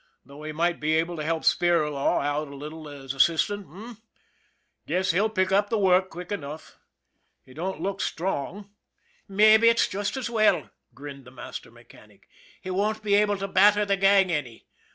Thought 0.27 0.43
he 0.45 0.51
might 0.51 0.79
be 0.79 0.95
able 0.95 1.15
to 1.17 1.23
help 1.23 1.43
Spirlaw 1.43 2.25
out 2.25 2.47
a 2.47 2.55
little 2.55 2.89
as 2.89 3.13
assistant, 3.13 3.67
h'm? 3.67 3.97
Guess 4.87 5.11
he'll 5.11 5.29
pick 5.29 5.51
up 5.51 5.69
the 5.69 5.77
work 5.77 6.09
quick 6.09 6.31
enough. 6.31 6.79
He 7.45 7.53
don't 7.53 7.81
look 7.81 8.01
strong."" 8.01 8.71
Mabbe 9.29 9.61
it's 9.63 9.87
just 9.87 10.17
as 10.17 10.27
well," 10.27 10.71
grinned 10.95 11.25
the 11.25 11.29
master 11.29 11.69
mechanic." 11.69 12.27
He 12.63 12.71
won't 12.71 13.03
be 13.03 13.13
able 13.13 13.37
to 13.37 13.47
batter 13.47 13.85
the 13.85 13.95
gang 13.95 14.31
any. 14.31 14.65